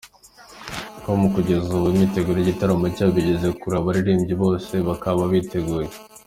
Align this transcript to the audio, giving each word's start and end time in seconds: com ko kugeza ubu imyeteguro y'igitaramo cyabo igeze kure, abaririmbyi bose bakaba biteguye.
com 1.03 1.19
ko 1.23 1.27
kugeza 1.35 1.67
ubu 1.77 1.87
imyeteguro 1.93 2.37
y'igitaramo 2.39 2.85
cyabo 2.95 3.15
igeze 3.21 3.47
kure, 3.59 3.75
abaririmbyi 3.77 4.35
bose 4.43 4.73
bakaba 4.87 5.21
biteguye. 5.31 5.89